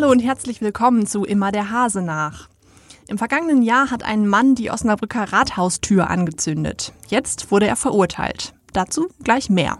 [0.00, 2.48] Hallo und herzlich willkommen zu Immer der Hase nach.
[3.08, 6.92] Im vergangenen Jahr hat ein Mann die Osnabrücker Rathaustür angezündet.
[7.08, 8.54] Jetzt wurde er verurteilt.
[8.72, 9.78] Dazu gleich mehr.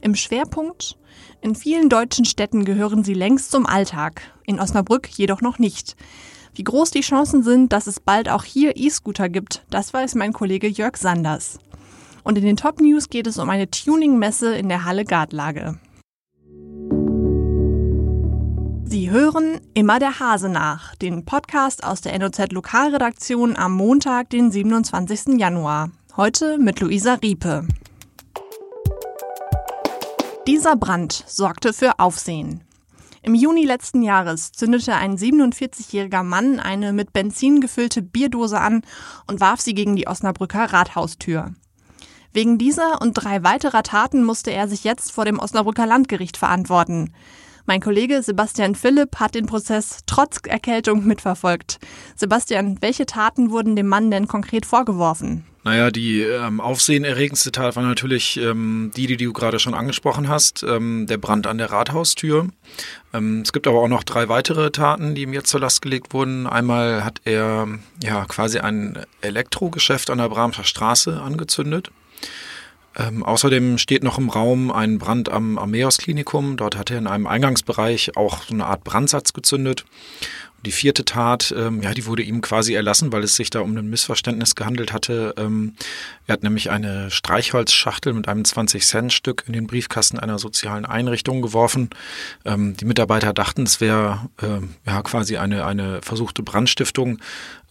[0.00, 0.98] Im Schwerpunkt
[1.40, 5.94] in vielen deutschen Städten gehören sie längst zum Alltag, in Osnabrück jedoch noch nicht.
[6.56, 10.32] Wie groß die Chancen sind, dass es bald auch hier E-Scooter gibt, das weiß mein
[10.32, 11.60] Kollege Jörg Sanders.
[12.24, 15.78] Und in den Top News geht es um eine Tuning-Messe in der Halle Gartlage.
[18.90, 24.50] Sie hören immer der Hase nach, den Podcast aus der NOZ Lokalredaktion am Montag, den
[24.50, 25.38] 27.
[25.38, 25.90] Januar.
[26.16, 27.68] Heute mit Luisa Riepe.
[30.46, 32.64] Dieser Brand sorgte für Aufsehen.
[33.20, 38.80] Im Juni letzten Jahres zündete ein 47-jähriger Mann eine mit Benzin gefüllte Bierdose an
[39.26, 41.52] und warf sie gegen die Osnabrücker Rathaustür.
[42.32, 47.12] Wegen dieser und drei weiterer Taten musste er sich jetzt vor dem Osnabrücker Landgericht verantworten.
[47.68, 51.78] Mein Kollege Sebastian Philipp hat den Prozess trotz Erkältung mitverfolgt.
[52.16, 55.44] Sebastian, welche Taten wurden dem Mann denn konkret vorgeworfen?
[55.64, 60.62] Naja, die ähm, aufsehenerregendste Tat war natürlich ähm, die, die du gerade schon angesprochen hast,
[60.62, 62.48] ähm, der Brand an der Rathaustür.
[63.12, 66.14] Ähm, es gibt aber auch noch drei weitere Taten, die ihm jetzt zur Last gelegt
[66.14, 66.46] wurden.
[66.46, 67.68] Einmal hat er
[68.02, 71.90] ja quasi ein Elektrogeschäft an der Bramscher Straße angezündet.
[72.98, 76.56] Ähm, außerdem steht noch im Raum ein Brand am Armeos-Klinikum.
[76.56, 79.84] Dort hat er in einem Eingangsbereich auch so eine Art Brandsatz gezündet.
[80.64, 83.76] Die vierte Tat, ähm, ja, die wurde ihm quasi erlassen, weil es sich da um
[83.76, 85.34] ein Missverständnis gehandelt hatte.
[85.36, 85.74] Ähm,
[86.26, 91.90] er hat nämlich eine Streichholzschachtel mit einem 20-Cent-Stück in den Briefkasten einer sozialen Einrichtung geworfen.
[92.44, 97.18] Ähm, die Mitarbeiter dachten, es wäre ähm, ja quasi eine, eine versuchte Brandstiftung.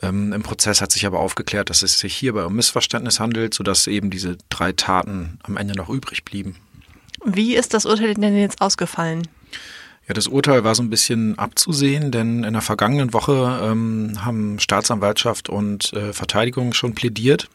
[0.01, 3.87] Ähm, Im Prozess hat sich aber aufgeklärt, dass es sich hierbei um Missverständnis handelt, sodass
[3.87, 6.55] eben diese drei Taten am Ende noch übrig blieben.
[7.25, 9.27] Wie ist das Urteil denn jetzt ausgefallen?
[10.07, 14.57] Ja, das Urteil war so ein bisschen abzusehen, denn in der vergangenen Woche ähm, haben
[14.59, 17.49] Staatsanwaltschaft und äh, Verteidigung schon plädiert.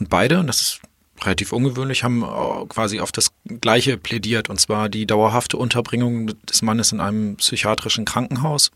[0.00, 0.80] Und beide, und das ist
[1.22, 6.62] relativ ungewöhnlich, haben äh, quasi auf das Gleiche plädiert, und zwar die dauerhafte Unterbringung des
[6.62, 8.70] Mannes in einem psychiatrischen Krankenhaus.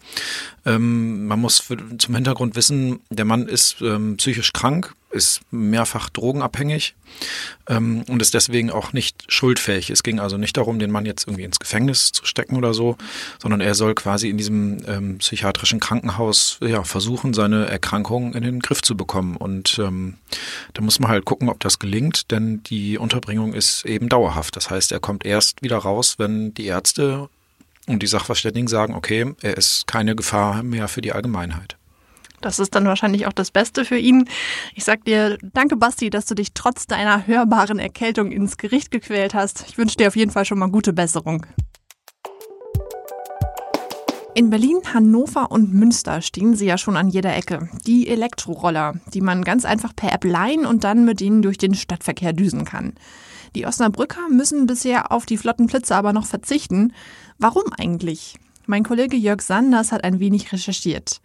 [0.64, 6.10] Ähm, man muss für, zum Hintergrund wissen, der Mann ist ähm, psychisch krank, ist mehrfach
[6.10, 6.94] drogenabhängig
[7.68, 9.90] ähm, und ist deswegen auch nicht schuldfähig.
[9.90, 12.96] Es ging also nicht darum, den Mann jetzt irgendwie ins Gefängnis zu stecken oder so,
[13.40, 18.60] sondern er soll quasi in diesem ähm, psychiatrischen Krankenhaus ja, versuchen, seine Erkrankung in den
[18.60, 19.36] Griff zu bekommen.
[19.36, 20.14] Und ähm,
[20.74, 24.55] da muss man halt gucken, ob das gelingt, denn die Unterbringung ist eben dauerhaft.
[24.56, 27.28] Das heißt, er kommt erst wieder raus, wenn die Ärzte
[27.86, 31.76] und die Sachverständigen sagen, okay, er ist keine Gefahr mehr für die Allgemeinheit.
[32.40, 34.30] Das ist dann wahrscheinlich auch das Beste für ihn.
[34.74, 39.34] Ich sag dir, danke Basti, dass du dich trotz deiner hörbaren Erkältung ins Gericht gequält
[39.34, 39.66] hast.
[39.68, 41.44] Ich wünsche dir auf jeden Fall schon mal gute Besserung.
[44.36, 47.70] In Berlin, Hannover und Münster stehen sie ja schon an jeder Ecke.
[47.86, 51.72] Die Elektroroller, die man ganz einfach per App leihen und dann mit ihnen durch den
[51.74, 52.92] Stadtverkehr düsen kann.
[53.54, 56.92] Die Osnabrücker müssen bisher auf die flotten Flitze aber noch verzichten.
[57.38, 58.36] Warum eigentlich?
[58.66, 61.22] Mein Kollege Jörg Sanders hat ein wenig recherchiert.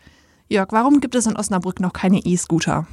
[0.47, 2.87] Jörg, warum gibt es in Osnabrück noch keine E-Scooter?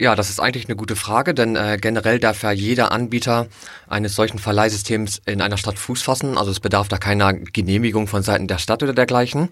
[0.00, 3.48] Ja, das ist eigentlich eine gute Frage, denn äh, generell darf ja jeder Anbieter
[3.86, 6.38] eines solchen Verleihsystems in einer Stadt Fuß fassen.
[6.38, 9.50] Also es bedarf da keiner Genehmigung von Seiten der Stadt oder dergleichen.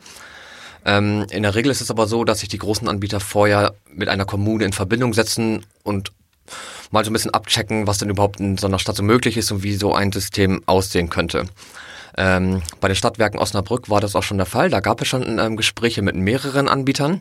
[0.86, 4.09] Ähm, in der Regel ist es aber so, dass sich die großen Anbieter vorher mit
[4.09, 6.12] einer Kommune in Verbindung setzen und
[6.92, 9.53] mal so ein bisschen abchecken, was denn überhaupt in so einer Stadt so möglich ist
[9.53, 11.44] und wie so ein System aussehen könnte.
[12.16, 14.70] Ähm, bei den Stadtwerken Osnabrück war das auch schon der Fall.
[14.70, 17.20] Da gab es schon ähm, Gespräche mit mehreren Anbietern.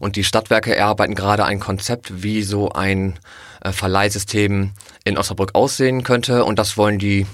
[0.00, 3.18] Und die Stadtwerke erarbeiten gerade ein Konzept, wie so ein
[3.60, 4.70] äh, Verleihsystem
[5.04, 6.44] in Osnabrück aussehen könnte.
[6.44, 7.26] Und das wollen die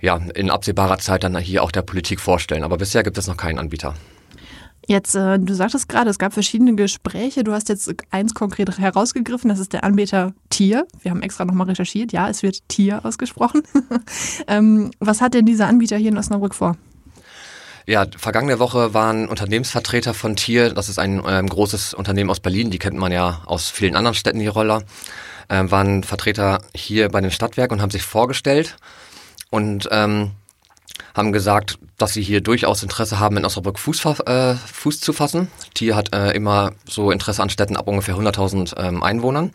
[0.00, 2.64] ja in absehbarer Zeit dann hier auch der Politik vorstellen.
[2.64, 3.94] Aber bisher gibt es noch keinen Anbieter.
[4.86, 7.44] Jetzt, äh, du sagtest gerade, es gab verschiedene Gespräche.
[7.44, 10.86] Du hast jetzt eins konkret herausgegriffen, das ist der Anbieter Tier.
[11.02, 12.12] Wir haben extra nochmal recherchiert.
[12.12, 13.62] Ja, es wird Tier ausgesprochen.
[14.48, 16.76] ähm, was hat denn dieser Anbieter hier in Osnabrück vor?
[17.86, 22.70] Ja, vergangene Woche waren Unternehmensvertreter von Tier, das ist ein ähm, großes Unternehmen aus Berlin,
[22.70, 24.82] die kennt man ja aus vielen anderen Städten, die Roller,
[25.48, 28.76] ähm, waren Vertreter hier bei den Stadtwerken und haben sich vorgestellt.
[29.50, 30.30] Und ähm,
[31.14, 35.48] haben gesagt, dass sie hier durchaus Interesse haben, in Osnabrück Fuß, äh, Fuß zu fassen.
[35.74, 39.52] Tier hat äh, immer so Interesse an Städten ab ungefähr 100.000 ähm, Einwohnern.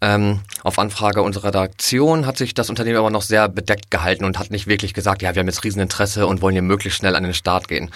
[0.00, 4.38] Ähm, auf Anfrage unserer Redaktion hat sich das Unternehmen aber noch sehr bedeckt gehalten und
[4.38, 7.24] hat nicht wirklich gesagt, ja, wir haben jetzt Rieseninteresse und wollen hier möglichst schnell an
[7.24, 7.90] den Start gehen.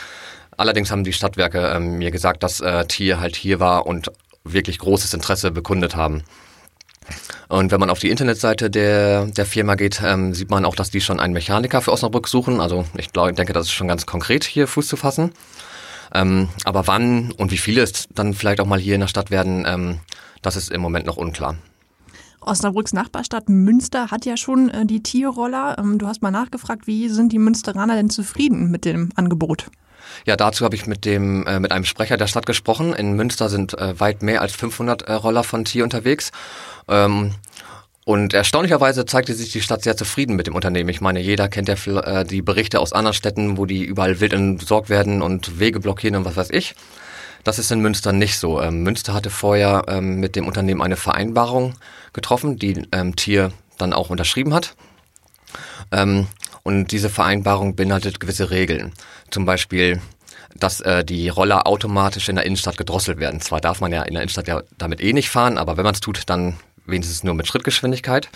[0.56, 4.10] Allerdings haben die Stadtwerke ähm, mir gesagt, dass äh, Tier halt hier war und
[4.44, 6.25] wirklich großes Interesse bekundet haben.
[7.49, 10.90] Und wenn man auf die Internetseite der, der Firma geht, ähm, sieht man auch, dass
[10.90, 12.60] die schon einen Mechaniker für Osnabrück suchen.
[12.60, 15.32] Also ich glaube, denke, das ist schon ganz konkret hier Fuß zu fassen.
[16.14, 19.31] Ähm, aber wann und wie viele es dann vielleicht auch mal hier in der Stadt
[19.31, 20.00] werden, ähm,
[20.43, 21.56] das ist im Moment noch unklar.
[22.43, 25.77] Osnabrücks Nachbarstadt Münster hat ja schon äh, die Tierroller.
[25.79, 29.67] Ähm, du hast mal nachgefragt, wie sind die Münsteraner denn zufrieden mit dem Angebot?
[30.27, 32.93] Ja, dazu habe ich mit dem äh, mit einem Sprecher der Stadt gesprochen.
[32.93, 36.33] In Münster sind äh, weit mehr als 500 äh, Roller von Tier unterwegs.
[36.89, 37.35] Ähm,
[38.05, 40.88] und erstaunlicherweise zeigte sich die Stadt sehr zufrieden mit dem Unternehmen.
[40.88, 44.33] Ich meine, jeder kennt ja äh, die Berichte aus anderen Städten, wo die überall wild
[44.33, 46.75] entsorgt werden und Wege blockieren und was weiß ich.
[47.44, 48.61] Das ist in Münster nicht so.
[48.61, 51.75] Ähm, Münster hatte vorher ähm, mit dem Unternehmen eine Vereinbarung
[52.12, 54.77] getroffen, die ähm, Tier dann auch unterschrieben hat.
[55.91, 56.29] Ähm,
[56.62, 58.93] und diese Vereinbarung beinhaltet gewisse Regeln.
[59.31, 60.00] Zum Beispiel,
[60.55, 63.41] dass äh, die Roller automatisch in der Innenstadt gedrosselt werden.
[63.41, 65.95] Zwar darf man ja in der Innenstadt ja damit eh nicht fahren, aber wenn man
[65.95, 66.56] es tut, dann
[66.87, 68.29] wenigstens nur mit Schrittgeschwindigkeit.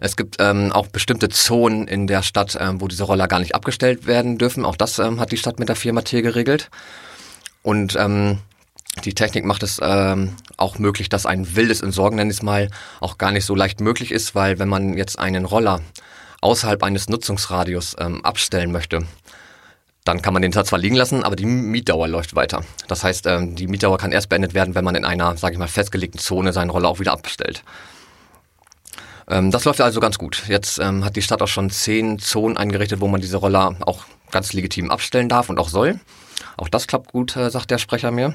[0.00, 3.54] Es gibt ähm, auch bestimmte Zonen in der Stadt, ähm, wo diese Roller gar nicht
[3.54, 4.64] abgestellt werden dürfen.
[4.64, 6.70] Auch das ähm, hat die Stadt mit der Firma Tier geregelt.
[7.62, 8.38] Und ähm,
[9.04, 12.70] die Technik macht es ähm, auch möglich, dass ein wildes Entsorgen, nenne ich es mal,
[13.00, 15.80] auch gar nicht so leicht möglich ist, weil wenn man jetzt einen Roller
[16.40, 19.06] außerhalb eines Nutzungsradius ähm, abstellen möchte,
[20.04, 22.64] dann kann man den zwar liegen lassen, aber die Mietdauer läuft weiter.
[22.88, 25.58] Das heißt, ähm, die Mietdauer kann erst beendet werden, wenn man in einer, sage ich
[25.58, 27.62] mal, festgelegten Zone seinen Roller auch wieder abstellt.
[29.28, 30.42] Ähm, das läuft also ganz gut.
[30.48, 34.04] Jetzt ähm, hat die Stadt auch schon zehn Zonen eingerichtet, wo man diese Roller auch
[34.32, 36.00] ganz legitim abstellen darf und auch soll.
[36.56, 38.34] Auch das klappt gut, äh, sagt der Sprecher mir.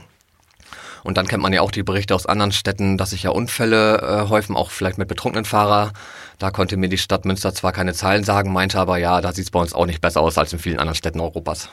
[1.03, 4.01] Und dann kennt man ja auch die Berichte aus anderen Städten, dass sich ja Unfälle
[4.01, 5.93] äh, häufen, auch vielleicht mit betrunkenen Fahrer.
[6.39, 9.45] Da konnte mir die Stadt Münster zwar keine Zahlen sagen, meinte aber, ja, da sieht
[9.45, 11.69] es bei uns auch nicht besser aus als in vielen anderen Städten Europas.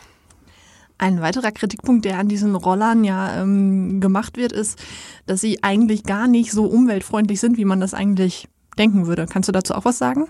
[0.98, 4.78] Ein weiterer Kritikpunkt, der an diesen Rollern ja ähm, gemacht wird, ist,
[5.26, 8.46] dass sie eigentlich gar nicht so umweltfreundlich sind, wie man das eigentlich
[8.78, 9.26] denken würde.
[9.26, 10.28] Kannst du dazu auch was sagen?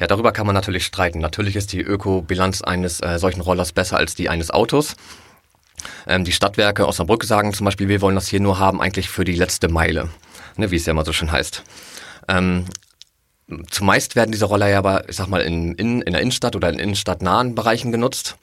[0.00, 1.20] Ja, darüber kann man natürlich streiten.
[1.20, 4.96] Natürlich ist die Ökobilanz eines äh, solchen Rollers besser als die eines Autos.
[6.06, 9.24] Ähm, die Stadtwerke Osnabrück sagen zum Beispiel, wir wollen das hier nur haben eigentlich für
[9.24, 10.08] die letzte Meile,
[10.56, 11.62] ne, wie es ja immer so schön heißt.
[12.28, 12.66] Ähm,
[13.70, 16.68] zumeist werden diese Roller ja aber, ich sag mal, in, in, in der Innenstadt oder
[16.70, 18.36] in innenstadtnahen Bereichen genutzt.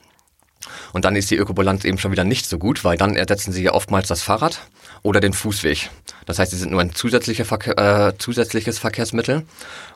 [0.92, 3.62] Und dann ist die Ökobilanz eben schon wieder nicht so gut, weil dann ersetzen sie
[3.62, 4.60] ja oftmals das Fahrrad
[5.02, 5.90] oder den Fußweg.
[6.26, 9.44] Das heißt, sie sind nur ein zusätzlicher Verkehr, äh, zusätzliches Verkehrsmittel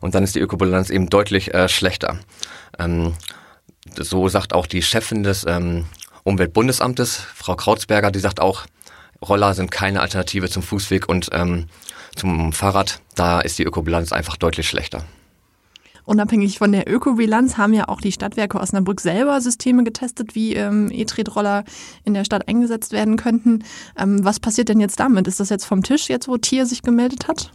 [0.01, 2.19] und dann ist die Ökobilanz eben deutlich äh, schlechter.
[2.79, 3.15] Ähm,
[3.97, 5.87] so sagt auch die Chefin des ähm,
[6.25, 8.67] Umweltbundesamtes, Frau Krautsberger, die sagt auch,
[9.21, 11.67] Roller sind keine Alternative zum Fußweg und ähm,
[12.17, 13.01] zum Fahrrad.
[13.15, 15.05] Da ist die Ökobilanz einfach deutlich schlechter.
[16.05, 20.91] Unabhängig von der Ökobilanz haben ja auch die Stadtwerke Osnabrück selber Systeme getestet, wie ähm,
[20.91, 21.65] E-Tretroller
[22.05, 23.65] in der Stadt eingesetzt werden könnten.
[23.97, 25.29] Ähm, was passiert denn jetzt damit?
[25.29, 27.53] Ist das jetzt vom Tisch, jetzt wo Tier sich gemeldet hat?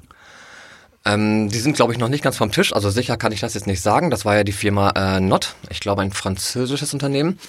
[1.03, 2.73] Ähm, die sind, glaube ich, noch nicht ganz vom Tisch.
[2.73, 4.09] Also sicher kann ich das jetzt nicht sagen.
[4.11, 7.39] Das war ja die Firma äh, Not, ich glaube ein französisches Unternehmen.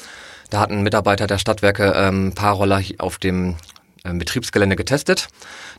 [0.50, 3.56] Da hat ein Mitarbeiter der Stadtwerke ähm, ein paar Roller auf dem
[4.04, 5.28] äh, Betriebsgelände getestet.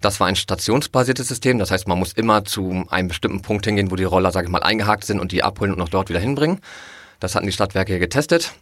[0.02, 3.92] Das war ein stationsbasiertes System, das heißt, man muss immer zu einem bestimmten Punkt hingehen,
[3.92, 6.20] wo die Roller, sage ich mal, eingehakt sind und die abholen und auch dort wieder
[6.20, 6.60] hinbringen.
[7.20, 8.54] Das hatten die Stadtwerke getestet.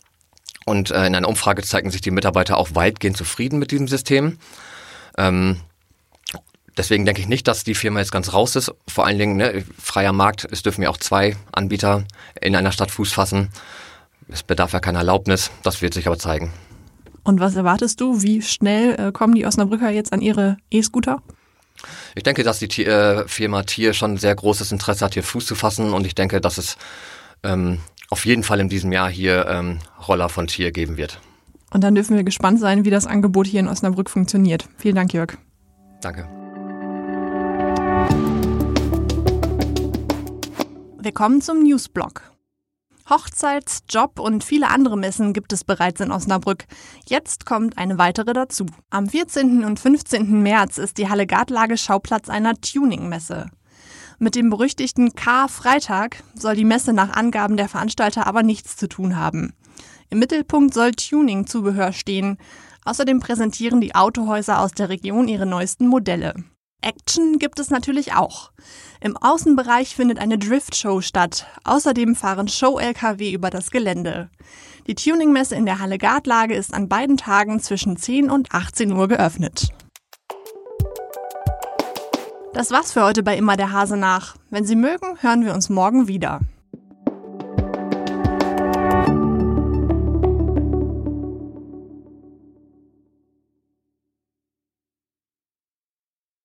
[0.66, 4.38] Und äh, in einer Umfrage zeigten sich die Mitarbeiter auch weitgehend zufrieden mit diesem System.
[5.18, 5.62] Ähm,
[6.76, 8.74] deswegen denke ich nicht, dass die Firma jetzt ganz raus ist.
[8.88, 12.04] Vor allen Dingen, ne, freier Markt, es dürfen ja auch zwei Anbieter
[12.42, 13.50] in einer Stadt Fuß fassen.
[14.30, 16.52] Es bedarf ja keiner Erlaubnis, das wird sich aber zeigen.
[17.24, 18.22] Und was erwartest du?
[18.22, 21.22] Wie schnell äh, kommen die Osnabrücker jetzt an ihre E-Scooter?
[22.16, 25.56] Ich denke, dass die äh, Firma Tier schon sehr großes Interesse hat, hier Fuß zu
[25.56, 26.78] fassen und ich denke, dass es
[27.44, 27.80] ähm,
[28.10, 31.20] auf jeden Fall in diesem Jahr hier ähm, Roller von Tier geben wird.
[31.72, 34.68] Und dann dürfen wir gespannt sein, wie das Angebot hier in Osnabrück funktioniert.
[34.78, 35.38] Vielen Dank, Jörg.
[36.02, 36.28] Danke.
[41.00, 42.37] Wir kommen zum Newsblog.
[43.10, 46.66] Hochzeits-, Job- und viele andere Messen gibt es bereits in Osnabrück.
[47.08, 48.66] Jetzt kommt eine weitere dazu.
[48.90, 49.64] Am 14.
[49.64, 50.44] und 15.
[50.44, 53.48] März ist die Halle Gartlage Schauplatz einer Tuning-Messe.
[54.20, 59.16] Mit dem berüchtigten K-Freitag soll die Messe nach Angaben der Veranstalter aber nichts zu tun
[59.16, 59.54] haben.
[60.10, 62.38] Im Mittelpunkt soll Tuning-Zubehör stehen.
[62.84, 66.34] Außerdem präsentieren die Autohäuser aus der Region ihre neuesten Modelle.
[66.82, 68.52] Action gibt es natürlich auch.
[69.02, 71.48] Im Außenbereich findet eine Drift-Show statt.
[71.64, 74.30] Außerdem fahren Show-LKW über das Gelände.
[74.86, 79.08] Die Tuningmesse in der Halle Gartlage ist an beiden Tagen zwischen 10 und 18 Uhr
[79.08, 79.70] geöffnet.
[82.54, 84.36] Das war's für heute bei Immer der Hase nach.
[84.50, 86.42] Wenn Sie mögen, hören wir uns morgen wieder.